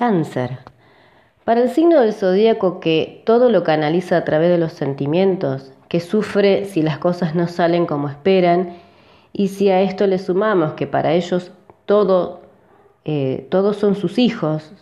Cáncer. 0.00 0.56
Para 1.44 1.60
el 1.60 1.68
signo 1.68 2.00
del 2.00 2.14
zodíaco 2.14 2.80
que 2.80 3.22
todo 3.26 3.50
lo 3.50 3.64
canaliza 3.64 4.16
a 4.16 4.24
través 4.24 4.48
de 4.48 4.56
los 4.56 4.72
sentimientos, 4.72 5.74
que 5.88 6.00
sufre 6.00 6.64
si 6.64 6.80
las 6.80 6.96
cosas 6.96 7.34
no 7.34 7.48
salen 7.48 7.84
como 7.84 8.08
esperan, 8.08 8.78
y 9.34 9.48
si 9.48 9.68
a 9.68 9.82
esto 9.82 10.06
le 10.06 10.18
sumamos 10.18 10.72
que 10.72 10.86
para 10.86 11.12
ellos 11.12 11.52
todo, 11.84 12.40
eh, 13.04 13.46
todos 13.50 13.76
son 13.76 13.94
sus 13.94 14.18
hijos 14.18 14.72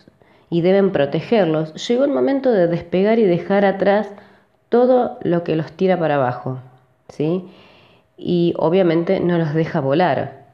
y 0.49 0.61
deben 0.61 0.93
protegerlos, 0.93 1.73
llegó 1.85 2.05
el 2.05 2.11
momento 2.11 2.53
de 2.53 2.67
despegar 2.67 3.19
y 3.19 3.25
dejar 3.25 3.65
atrás 3.65 4.07
todo 4.69 5.19
lo 5.23 5.43
que 5.43 5.57
los 5.57 5.73
tira 5.73 5.99
para 5.99 6.15
abajo, 6.15 6.59
¿sí? 7.09 7.43
Y 8.15 8.53
obviamente 8.55 9.19
no 9.19 9.37
los 9.37 9.53
deja 9.53 9.81
volar. 9.81 10.45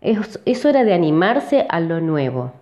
Es, 0.00 0.38
es 0.44 0.64
hora 0.64 0.84
de 0.84 0.94
animarse 0.94 1.66
a 1.68 1.80
lo 1.80 2.00
nuevo. 2.00 2.52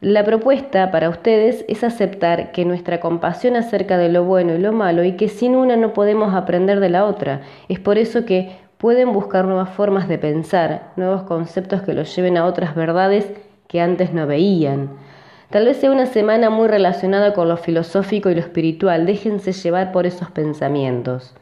La 0.00 0.24
propuesta 0.24 0.90
para 0.90 1.10
ustedes 1.10 1.62
es 1.68 1.84
aceptar 1.84 2.52
que 2.52 2.64
nuestra 2.64 3.00
compasión 3.00 3.54
acerca 3.54 3.98
de 3.98 4.08
lo 4.08 4.24
bueno 4.24 4.54
y 4.54 4.58
lo 4.58 4.72
malo 4.72 5.04
y 5.04 5.12
que 5.12 5.28
sin 5.28 5.54
una 5.54 5.76
no 5.76 5.92
podemos 5.92 6.34
aprender 6.34 6.80
de 6.80 6.88
la 6.88 7.04
otra. 7.04 7.42
Es 7.68 7.80
por 7.80 7.98
eso 7.98 8.24
que 8.24 8.56
pueden 8.78 9.12
buscar 9.12 9.44
nuevas 9.44 9.68
formas 9.68 10.08
de 10.08 10.16
pensar, 10.16 10.92
nuevos 10.96 11.24
conceptos 11.24 11.82
que 11.82 11.92
los 11.92 12.16
lleven 12.16 12.38
a 12.38 12.46
otras 12.46 12.74
verdades 12.74 13.30
que 13.68 13.82
antes 13.82 14.14
no 14.14 14.26
veían. 14.26 14.88
Tal 15.50 15.66
vez 15.66 15.76
sea 15.76 15.90
una 15.90 16.06
semana 16.06 16.48
muy 16.48 16.68
relacionada 16.68 17.34
con 17.34 17.50
lo 17.50 17.58
filosófico 17.58 18.30
y 18.30 18.34
lo 18.34 18.40
espiritual, 18.40 19.04
déjense 19.04 19.52
llevar 19.52 19.92
por 19.92 20.06
esos 20.06 20.30
pensamientos. 20.30 21.34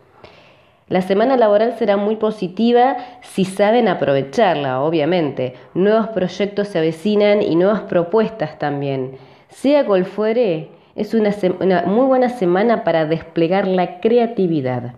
La 0.89 1.03
semana 1.03 1.37
laboral 1.37 1.75
será 1.79 1.97
muy 1.99 2.17
positiva 2.17 2.97
si 3.21 3.45
saben 3.45 3.89
aprovecharla, 3.89 4.81
obviamente. 4.81 5.55
Nuevos 5.75 6.09
proyectos 6.09 6.69
se 6.69 6.79
avecinan 6.79 7.43
y 7.43 7.57
nuevas 7.57 7.83
propuestas 7.83 8.59
también. 8.59 9.19
Sea 9.51 9.85
cual 9.85 10.07
fuere, 10.07 10.71
es 10.97 11.13
una, 11.13 11.35
una, 11.61 11.83
muy 11.83 12.07
buena 12.07 12.31
semana 12.31 12.85
para 12.85 13.05
desplegar 13.05 13.67
la 13.67 14.01
creatividad. 14.01 14.95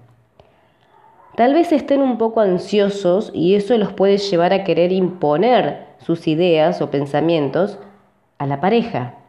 Tal 1.36 1.54
vez 1.54 1.72
estén 1.72 2.02
un 2.02 2.18
poco 2.18 2.40
ansiosos 2.40 3.32
y 3.34 3.54
eso 3.54 3.76
los 3.76 3.92
puede 3.92 4.18
llevar 4.18 4.52
a 4.52 4.62
querer 4.62 4.92
imponer 4.92 5.86
sus 5.98 6.28
ideas 6.28 6.80
o 6.82 6.90
pensamientos 6.90 7.78
a 8.38 8.46
la 8.46 8.60
pareja. 8.60 9.19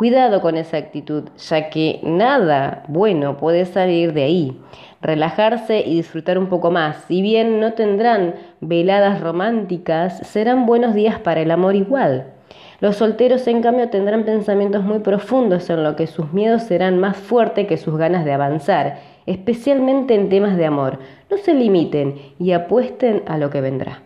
Cuidado 0.00 0.40
con 0.40 0.56
esa 0.56 0.78
actitud, 0.78 1.24
ya 1.36 1.68
que 1.68 2.00
nada 2.02 2.84
bueno 2.88 3.36
puede 3.36 3.66
salir 3.66 4.14
de 4.14 4.22
ahí. 4.22 4.58
Relajarse 5.02 5.80
y 5.80 5.96
disfrutar 5.96 6.38
un 6.38 6.46
poco 6.46 6.70
más. 6.70 7.04
Si 7.06 7.20
bien 7.20 7.60
no 7.60 7.74
tendrán 7.74 8.36
veladas 8.62 9.20
románticas, 9.20 10.26
serán 10.26 10.64
buenos 10.64 10.94
días 10.94 11.18
para 11.18 11.42
el 11.42 11.50
amor 11.50 11.76
igual. 11.76 12.32
Los 12.80 12.96
solteros, 12.96 13.46
en 13.46 13.60
cambio, 13.60 13.90
tendrán 13.90 14.24
pensamientos 14.24 14.84
muy 14.84 15.00
profundos 15.00 15.68
en 15.68 15.84
lo 15.84 15.96
que 15.96 16.06
sus 16.06 16.32
miedos 16.32 16.62
serán 16.62 16.98
más 16.98 17.18
fuertes 17.18 17.66
que 17.66 17.76
sus 17.76 17.98
ganas 17.98 18.24
de 18.24 18.32
avanzar, 18.32 19.00
especialmente 19.26 20.14
en 20.14 20.30
temas 20.30 20.56
de 20.56 20.64
amor. 20.64 20.98
No 21.30 21.36
se 21.36 21.52
limiten 21.52 22.14
y 22.38 22.52
apuesten 22.52 23.22
a 23.26 23.36
lo 23.36 23.50
que 23.50 23.60
vendrá. 23.60 24.00